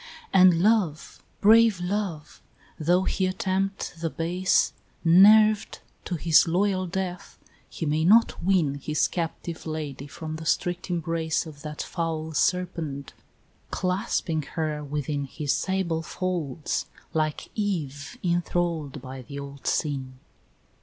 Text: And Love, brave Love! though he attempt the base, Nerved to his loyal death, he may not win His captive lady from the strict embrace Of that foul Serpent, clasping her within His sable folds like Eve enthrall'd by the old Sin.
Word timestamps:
And 0.33 0.63
Love, 0.63 1.21
brave 1.41 1.79
Love! 1.79 2.41
though 2.79 3.03
he 3.03 3.27
attempt 3.27 3.93
the 4.01 4.09
base, 4.09 4.73
Nerved 5.05 5.77
to 6.05 6.15
his 6.15 6.47
loyal 6.47 6.87
death, 6.87 7.37
he 7.69 7.85
may 7.85 8.03
not 8.03 8.41
win 8.41 8.79
His 8.79 9.07
captive 9.07 9.67
lady 9.67 10.07
from 10.07 10.37
the 10.37 10.45
strict 10.47 10.89
embrace 10.89 11.45
Of 11.45 11.61
that 11.61 11.83
foul 11.83 12.33
Serpent, 12.33 13.13
clasping 13.69 14.41
her 14.57 14.83
within 14.83 15.25
His 15.25 15.53
sable 15.53 16.01
folds 16.01 16.87
like 17.13 17.51
Eve 17.53 18.17
enthrall'd 18.23 19.03
by 19.03 19.21
the 19.21 19.37
old 19.39 19.67
Sin. 19.67 20.17